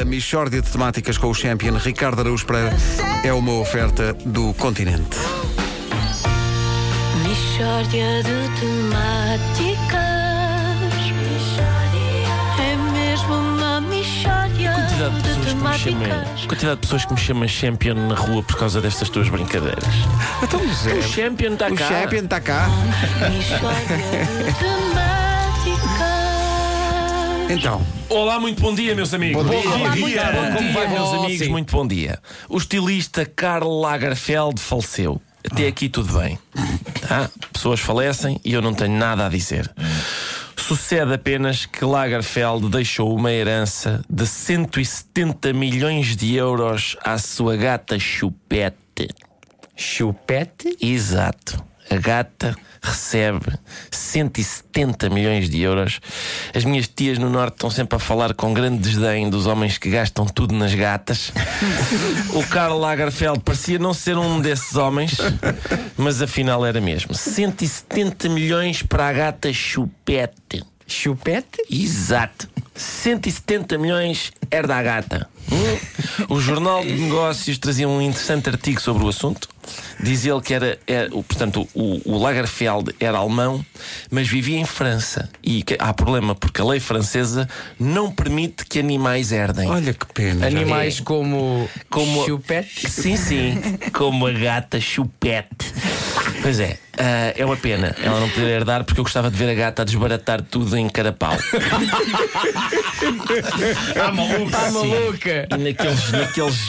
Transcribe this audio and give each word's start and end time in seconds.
A 0.00 0.04
Michórdia 0.04 0.60
de 0.60 0.70
Temáticas 0.70 1.16
com 1.16 1.28
o 1.28 1.34
Champion 1.34 1.74
Ricardo 1.76 2.20
Araújo 2.20 2.44
Pereira 2.44 2.76
é 3.24 3.32
uma 3.32 3.52
oferta 3.52 4.12
do 4.26 4.52
continente. 4.54 5.16
Mishória 7.22 8.22
de 8.22 8.60
temáticas. 8.60 9.96
É 12.58 12.76
mesmo 12.92 13.34
uma 13.34 13.80
quantidade 13.80 15.14
de 15.14 15.22
de 15.22 15.28
pessoas 15.28 15.46
que 15.46 15.54
me 15.54 15.78
chamam, 15.78 16.02
temáticas. 16.02 16.46
quantidade 16.46 16.74
de 16.74 16.80
pessoas 16.82 17.04
que 17.06 17.12
me 17.14 17.20
chamam 17.20 17.48
champion 17.48 17.94
na 17.94 18.14
rua 18.14 18.42
por 18.42 18.56
causa 18.58 18.80
destas 18.80 19.08
tuas 19.08 19.28
brincadeiras. 19.28 19.84
Então, 20.42 20.60
O 20.60 21.02
champion 21.02 21.52
está 21.54 21.68
o 21.68 21.74
cá. 21.74 21.88
Champion 21.88 22.24
está 22.24 22.40
cá. 22.40 22.68
Mishória 23.30 23.96
de 23.96 24.52
temáticas. 24.58 25.16
Então, 27.48 27.80
Olá, 28.08 28.40
muito 28.40 28.60
bom 28.60 28.74
dia, 28.74 28.94
meus 28.94 29.12
amigos. 29.14 29.42
Bom 29.44 29.48
dia. 29.50 29.60
Olá, 29.60 29.78
Bom 29.78 29.84
muito 29.96 30.06
dia. 30.08 30.24
bom 30.24 30.42
Bom 30.50 30.56
Como 30.56 30.72
vai, 30.72 30.86
dia. 30.88 30.98
meus 30.98 31.08
amigos? 31.14 31.38
sim. 31.38 31.48
Muito 31.50 31.72
bom 31.72 31.86
dia. 31.86 32.18
O 32.48 32.56
estilista 32.58 33.24
Karl 33.24 33.68
Lagerfeld 33.80 34.60
faleceu. 34.60 35.20
Até 35.50 35.66
aqui 35.68 35.88
tudo 35.88 36.18
bem. 36.18 36.38
Tá? 37.08 37.30
Pessoas 37.52 37.78
falecem 37.80 38.40
e 38.44 38.52
eu 38.52 38.60
não 38.60 38.74
tenho 38.74 38.96
nada 38.98 39.26
a 39.26 39.28
dizer. 39.28 39.72
Sucede 40.56 41.12
apenas 41.14 41.66
que 41.66 41.84
Lagerfeld 41.84 42.68
deixou 42.68 43.14
uma 43.14 43.32
herança 43.32 44.02
de 44.10 44.26
170 44.26 45.52
milhões 45.52 46.16
de 46.16 46.34
euros 46.34 46.96
à 47.04 47.16
sua 47.18 47.56
gata 47.56 47.98
Chupette. 47.98 49.08
Chupete? 49.76 50.76
Exato. 50.80 51.62
A 51.90 51.96
gata 51.96 52.56
recebe 52.82 53.46
170 53.90 55.08
milhões 55.10 55.48
de 55.48 55.60
euros. 55.60 56.00
As 56.54 56.64
minhas 56.64 56.88
tias 56.88 57.18
no 57.18 57.30
Norte 57.30 57.54
estão 57.54 57.70
sempre 57.70 57.96
a 57.96 57.98
falar 57.98 58.34
com 58.34 58.52
grande 58.52 58.78
desdém 58.78 59.28
dos 59.28 59.46
homens 59.46 59.78
que 59.78 59.90
gastam 59.90 60.26
tudo 60.26 60.54
nas 60.54 60.74
gatas. 60.74 61.32
o 62.34 62.42
Karl 62.46 62.78
Lagerfeld 62.78 63.40
parecia 63.40 63.78
não 63.78 63.94
ser 63.94 64.16
um 64.16 64.40
desses 64.40 64.76
homens, 64.76 65.16
mas 65.96 66.22
afinal 66.22 66.64
era 66.64 66.80
mesmo. 66.80 67.14
170 67.14 68.28
milhões 68.28 68.82
para 68.82 69.08
a 69.08 69.12
gata 69.12 69.52
Chupette. 69.52 70.64
Chupete? 70.86 71.62
Exato. 71.68 72.48
170 72.74 73.78
milhões 73.78 74.32
era 74.50 74.68
da 74.68 74.82
gata. 74.82 75.28
Hum? 75.50 76.26
O 76.28 76.40
Jornal 76.40 76.84
de 76.84 76.92
Negócios 76.92 77.58
trazia 77.58 77.88
um 77.88 78.00
interessante 78.00 78.48
artigo 78.48 78.80
sobre 78.80 79.04
o 79.04 79.08
assunto. 79.08 79.48
Dizia 79.98 80.32
ele 80.32 80.40
que 80.42 80.52
era, 80.54 80.78
era- 80.86 81.08
o- 81.16 81.22
portanto, 81.22 81.66
o, 81.74 82.00
o 82.04 82.18
Lagerfeld 82.18 82.94
era 83.00 83.18
alemão, 83.18 83.64
mas 84.10 84.28
vivia 84.28 84.58
em 84.58 84.64
França. 84.64 85.28
E 85.42 85.62
que- 85.62 85.76
há 85.78 85.92
problema, 85.94 86.34
porque 86.34 86.60
a 86.60 86.64
lei 86.64 86.80
francesa 86.80 87.48
não 87.80 88.10
permite 88.10 88.64
que 88.66 88.78
animais 88.78 89.32
herdem. 89.32 89.68
olha 89.70 89.94
que 89.94 90.06
pena. 90.12 90.46
Animais 90.46 91.00
como, 91.00 91.68
Como- 91.88 92.24
chupete? 92.26 92.90
Sim, 92.90 93.16
sim, 93.16 93.54
como 93.94 94.26
a 94.26 94.32
gata 94.32 94.80
chupete. 94.80 95.72
Pois 96.46 96.60
é, 96.60 96.78
ah, 96.96 97.32
é 97.36 97.44
uma 97.44 97.56
pena 97.56 97.92
ela 98.00 98.20
não 98.20 98.28
poder 98.28 98.46
herdar 98.46 98.84
porque 98.84 99.00
eu 99.00 99.04
gostava 99.04 99.28
de 99.28 99.36
ver 99.36 99.50
a 99.50 99.54
gata 99.54 99.82
a 99.82 99.84
desbaratar 99.84 100.40
tudo 100.40 100.78
em 100.78 100.88
carapau. 100.88 101.36
Ah, 104.00 104.12
maluca! 104.14 104.56
Ah, 104.56 104.70
maluca! 104.70 105.48
E 105.50 105.56
naqueles, 105.58 106.12
naqueles, 106.12 106.68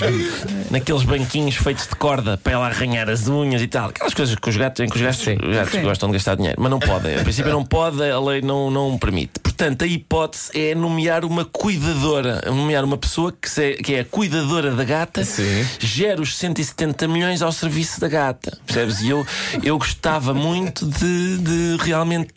naqueles 0.71 1.03
banquinhos 1.03 1.57
feitos 1.57 1.87
de 1.87 1.95
corda 1.95 2.37
para 2.37 2.53
ela 2.53 2.65
arranhar 2.65 3.07
as 3.07 3.27
unhas 3.27 3.61
e 3.61 3.67
tal. 3.67 3.89
Aquelas 3.89 4.15
coisas 4.15 4.33
que 4.33 4.49
os 4.49 4.57
gatos, 4.57 4.83
em 4.83 4.89
que 4.89 4.95
os 4.95 5.01
gatos, 5.03 5.19
os 5.19 5.55
gatos 5.55 5.79
gostam 5.83 6.09
de 6.09 6.13
gastar 6.13 6.33
dinheiro. 6.33 6.59
Mas 6.59 6.71
não 6.71 6.79
podem. 6.79 7.15
A 7.15 7.21
princípio 7.21 7.51
não 7.51 7.63
pode, 7.63 8.01
a 8.01 8.19
lei 8.19 8.41
não, 8.41 8.71
não 8.71 8.97
permite. 8.97 9.46
Portanto, 9.57 9.81
a 9.85 9.87
hipótese 9.87 10.51
é 10.53 10.75
nomear 10.75 11.25
uma 11.25 11.43
cuidadora, 11.43 12.43
nomear 12.45 12.83
uma 12.85 12.95
pessoa 12.95 13.31
que, 13.41 13.49
se- 13.49 13.73
que 13.83 13.95
é 13.95 14.01
a 14.01 14.05
cuidadora 14.05 14.69
da 14.69 14.83
gata, 14.83 15.25
Sim. 15.25 15.67
gera 15.79 16.21
os 16.21 16.37
170 16.37 17.07
milhões 17.07 17.41
ao 17.41 17.51
serviço 17.51 17.99
da 17.99 18.07
gata. 18.07 18.55
Percebes? 18.67 19.01
E 19.01 19.09
eu, 19.09 19.25
eu 19.63 19.75
gostava 19.79 20.31
muito 20.31 20.85
de, 20.85 21.37
de 21.39 21.77
realmente. 21.83 22.27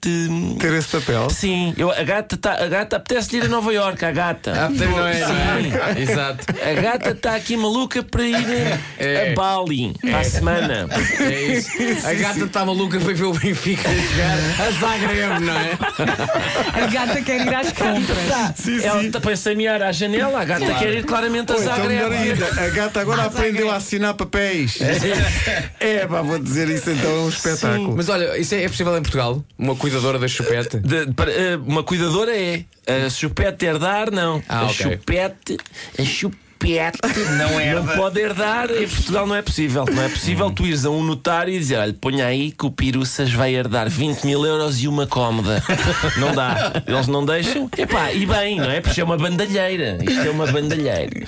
Ter 0.58 0.72
esse 0.72 0.88
papel. 0.98 1.28
Sim, 1.28 1.74
eu, 1.76 1.90
a 1.90 2.02
gata, 2.02 2.38
tá, 2.38 2.54
a 2.54 2.66
gata 2.66 2.96
apetece 2.96 3.36
ir 3.36 3.42
a 3.44 3.48
Nova 3.48 3.70
Iorque, 3.70 4.02
a 4.06 4.12
gata. 4.12 4.52
Ah, 4.56 4.70
não 4.70 5.06
é, 5.06 5.20
não 5.20 5.84
é? 5.88 6.00
Exato. 6.00 6.46
A 6.66 6.80
gata 6.80 7.10
está 7.10 7.34
aqui 7.34 7.54
maluca 7.54 8.02
para 8.02 8.22
ir 8.24 8.78
É. 8.98 9.32
a 9.32 9.34
Bali 9.34 9.92
para 10.00 10.20
a 10.20 10.24
semana. 10.24 10.86
É 11.20 11.42
isso. 11.52 11.68
A 12.06 12.14
gata 12.14 12.44
está 12.46 12.64
maluca 12.64 12.98
para 12.98 13.12
ver 13.12 13.24
o 13.24 13.32
Benfica 13.34 13.90
jogar 13.90 14.38
a 14.66 14.70
Zagreb, 14.70 15.40
não 15.40 15.52
é? 15.54 15.78
A 16.82 16.86
gata 16.86 17.09
quer 17.22 17.46
ir 17.46 17.54
às 17.54 17.72
compras. 17.72 18.84
Ela 18.84 19.02
está 19.04 19.20
para 19.20 19.36
samear 19.36 19.82
à 19.82 19.92
janela, 19.92 20.40
a 20.40 20.44
gata 20.44 20.74
quer 20.74 20.94
ir 20.94 21.04
claramente 21.04 21.52
a 21.52 21.56
Ou 21.56 21.62
então, 21.62 21.86
melhor 21.86 22.12
ainda, 22.12 22.46
a 22.46 22.68
gata 22.68 23.00
agora 23.00 23.24
aprendeu 23.24 23.70
a 23.70 23.76
assinar 23.76 24.14
papéis. 24.14 24.78
É, 25.80 26.06
pá, 26.06 26.20
vou 26.20 26.38
dizer 26.38 26.68
isso 26.68 26.90
então, 26.90 27.10
é 27.10 27.20
um 27.20 27.28
espetáculo. 27.28 27.96
Mas 27.96 28.08
olha, 28.08 28.36
isso 28.38 28.54
é, 28.54 28.64
é 28.64 28.68
possível 28.68 28.96
em 28.96 29.00
Portugal? 29.00 29.42
Uma 29.58 29.74
cuidadora 29.74 30.18
da 30.18 30.28
chupete? 30.28 30.78
De- 30.78 31.12
para- 31.14 31.30
eh, 31.32 31.56
uma 31.56 31.82
cuidadora 31.82 32.36
é. 32.36 32.64
A 32.86 33.08
chupete 33.08 33.64
herdar, 33.64 34.10
não. 34.10 34.42
Ah, 34.48 34.60
a 34.60 34.64
ok. 34.66 34.74
chupete. 34.74 35.56
A 35.98 36.02
chupete. 36.04 36.49
Não, 37.38 37.82
não 37.84 37.96
pode 37.96 38.20
herdar. 38.20 38.70
Em 38.70 38.86
Portugal 38.88 39.26
não 39.26 39.34
é 39.34 39.42
possível. 39.42 39.84
Não 39.90 40.02
é 40.02 40.08
possível 40.08 40.50
tu 40.50 40.66
ires 40.66 40.84
a 40.84 40.90
um 40.90 41.02
notário 41.02 41.52
e 41.54 41.58
dizer: 41.58 41.76
olha, 41.78 41.92
ponha 41.94 42.26
aí 42.26 42.50
que 42.52 42.66
o 42.66 42.70
Piruças 42.70 43.32
vai 43.32 43.54
herdar 43.54 43.88
20 43.88 44.24
mil 44.24 44.44
euros 44.44 44.82
e 44.82 44.88
uma 44.88 45.06
cómoda. 45.06 45.62
Não 46.18 46.34
dá. 46.34 46.72
Eles 46.86 47.06
não 47.06 47.24
deixam. 47.24 47.68
Epá, 47.76 48.12
e 48.12 48.26
bem, 48.26 48.56
não 48.58 48.70
é? 48.70 48.80
Porque 48.80 49.00
é 49.00 49.04
uma 49.04 49.16
bandalheira. 49.16 49.98
Isto 50.02 50.20
é 50.26 50.30
uma 50.30 50.46
bandalheira. 50.46 51.26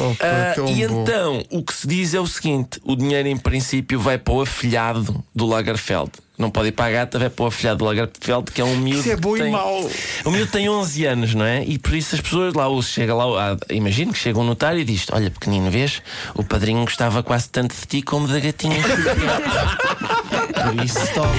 Oh, 0.00 0.14
pá, 0.14 0.26
Ah, 0.26 0.54
e 0.70 0.86
bom. 0.86 1.02
então, 1.02 1.42
o 1.50 1.62
que 1.62 1.72
se 1.74 1.86
diz 1.86 2.14
é 2.14 2.20
o 2.20 2.26
seguinte: 2.26 2.80
o 2.84 2.96
dinheiro, 2.96 3.28
em 3.28 3.36
princípio, 3.36 3.98
vai 4.00 4.18
para 4.18 4.34
o 4.34 4.40
afilhado 4.40 5.22
do 5.34 5.46
Lagerfeld. 5.46 6.10
Não 6.36 6.50
pode 6.50 6.68
ir 6.68 6.72
para 6.72 6.86
a 6.86 6.90
gata, 6.90 7.16
vai 7.16 7.30
para 7.30 7.44
o 7.44 7.46
afilhado 7.46 7.78
do 7.78 7.84
Lagerfeld, 7.84 8.50
que 8.50 8.60
é 8.60 8.64
um 8.64 8.76
miúdo. 8.76 9.00
Isso 9.00 9.10
é 9.12 9.16
bom 9.16 9.34
que 9.34 9.40
e 9.40 9.42
tem... 9.42 9.52
mau. 9.52 9.88
O 10.24 10.30
miúdo 10.32 10.50
tem 10.50 10.68
11 10.68 11.06
anos, 11.06 11.34
não 11.34 11.44
é? 11.44 11.62
E 11.64 11.78
por 11.78 11.94
isso 11.94 12.16
as 12.16 12.20
pessoas 12.20 12.54
lá, 12.54 12.66
chega 12.82 13.14
lá, 13.14 13.56
imagino 13.70 14.12
que 14.12 14.18
chega 14.18 14.38
um 14.38 14.44
notário 14.44 14.80
e 14.80 14.84
diz: 14.84 15.06
Olha, 15.12 15.30
pequenino, 15.30 15.70
vês? 15.70 16.02
O 16.34 16.42
padrinho 16.42 16.80
gostava 16.80 17.22
quase 17.22 17.48
tanto 17.48 17.74
de 17.74 17.86
ti 17.86 18.02
como 18.02 18.26
da 18.26 18.40
gatinha. 18.40 18.76
por 20.64 20.84
isso 20.84 21.14
toma. 21.14 21.34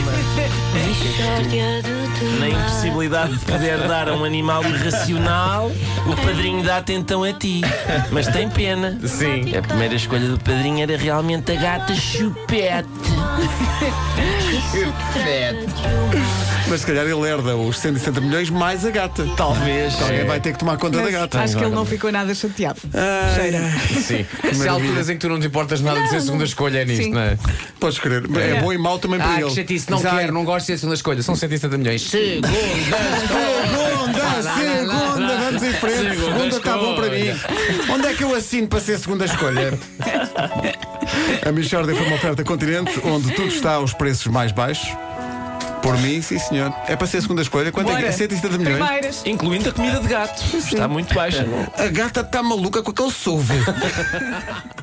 Na 2.40 2.50
impossibilidade 2.50 3.38
de 3.38 3.46
poder 3.46 3.78
dar 3.88 4.10
a 4.10 4.14
um 4.14 4.24
animal 4.24 4.64
irracional, 4.64 5.72
o 6.06 6.16
padrinho 6.16 6.64
dá-te 6.64 6.94
então 6.94 7.24
a 7.24 7.34
ti. 7.34 7.62
Mas 8.12 8.28
tem 8.28 8.50
pena. 8.50 8.98
Sim. 9.06 9.56
A 9.58 9.62
primeira 9.62 9.96
escolha 9.96 10.28
do 10.28 10.38
padrinho 10.40 10.84
era 10.84 10.98
realmente 10.98 11.52
a 11.52 11.56
gata 11.56 11.96
chupete. 11.96 12.88
Mas 16.68 16.82
se 16.82 16.88
calhar 16.88 17.06
ele 17.06 17.22
herda 17.30 17.56
os 17.56 17.78
170 17.80 18.22
milhões 18.22 18.50
mais 18.50 18.86
a 18.86 18.90
gata. 18.90 19.26
Talvez. 19.38 20.02
Alguém 20.02 20.26
vai 20.26 20.40
ter 20.40 20.54
que 20.54 20.60
tomar 20.60 20.78
conta 20.78 20.98
da 20.98 21.04
Mas 21.04 21.14
gata. 21.14 21.40
acho 21.42 21.58
que 21.58 21.64
ele 21.64 21.76
não 21.76 21.86
ficou 21.86 22.12
nada 22.12 22.34
chateado. 22.34 22.80
Cheira. 23.36 23.60
Sim. 24.02 24.26
Se 24.54 24.68
há 24.68 24.72
alturas 24.72 25.10
em 25.10 25.14
que 25.14 25.20
tu 25.20 25.30
não 25.30 25.40
te 25.40 25.48
importas 25.48 25.80
nada 25.82 26.02
de 26.02 26.10
ser 26.10 26.16
a 26.18 26.22
segunda 26.22 26.44
escolha 26.44 26.80
é 26.80 26.86
nisto, 26.86 27.04
Sim. 27.04 27.12
não 27.12 27.22
é? 27.22 27.38
Podes 27.80 28.00
querer. 28.00 28.24
É 28.38 28.62
bom 28.62 28.74
e 28.74 28.78
mau 28.78 28.98
também 28.98 29.20
para 29.20 29.30
Ah, 29.34 29.42
ele. 29.42 29.50
que 29.50 29.56
chatice, 29.56 29.90
não 29.92 30.02
quero, 30.02 30.34
não 30.34 30.44
gosto 30.44 30.62
de 30.62 30.66
ser 30.68 30.74
a 30.74 30.78
segunda 30.78 30.96
escolha. 30.96 31.22
São 31.22 31.36
170 31.36 31.78
milhões. 31.78 32.02
Segunda 32.02 32.48
Segunda, 34.36 34.94
segunda, 34.94 35.38
vamos 35.38 35.64
em 35.64 35.74
frente. 35.74 35.96
Segunda 36.16 36.16
Segunda 36.36 36.58
está 36.58 36.78
bom 36.78 36.96
para 36.96 37.10
mim. 37.10 37.26
Onde 37.92 38.08
é 38.08 38.14
que 38.14 38.24
eu 38.24 38.36
assino 38.36 38.68
para 38.68 38.80
ser 38.80 38.98
segunda 39.00 39.26
escolha? 39.26 39.78
A 41.46 41.52
Michordia 41.52 41.96
foi 41.96 42.06
uma 42.08 42.16
oferta 42.16 42.44
continente 42.44 43.00
onde 43.04 43.32
tudo 43.34 43.48
está 43.48 43.74
aos 43.76 43.94
preços 43.94 44.28
mais 44.28 44.52
baixos. 44.52 44.90
Por 45.82 45.98
mim, 46.00 46.20
sim 46.22 46.40
senhor. 46.40 46.74
É 46.88 46.96
para 46.96 47.06
ser 47.06 47.22
segunda 47.22 47.44
escolha. 47.44 47.72
Quanto 47.72 47.92
é 47.92 47.94
que 47.94 48.00
é? 48.00 48.02
Bora. 48.06 48.12
170 48.12 48.58
milhões? 48.58 48.84
Primeiras. 48.84 49.24
Incluindo 49.26 49.70
a 49.70 49.72
comida 49.72 50.00
de 50.00 50.08
gato. 50.08 50.44
Está 50.58 50.88
muito 50.88 51.14
baixa. 51.14 51.46
A 51.78 51.88
gata 51.88 52.22
está 52.22 52.42
maluca 52.42 52.82
com 52.82 52.90
aquele 52.90 53.12
solvo. 53.12 53.54